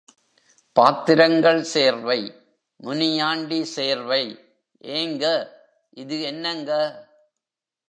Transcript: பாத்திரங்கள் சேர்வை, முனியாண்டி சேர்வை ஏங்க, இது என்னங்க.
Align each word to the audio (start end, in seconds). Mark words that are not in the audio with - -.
பாத்திரங்கள் 0.73 1.61
சேர்வை, 1.61 2.33
முனியாண்டி 2.83 3.63
சேர்வை 3.63 4.23
ஏங்க, 4.81 5.47
இது 5.89 6.21
என்னங்க. 6.21 6.71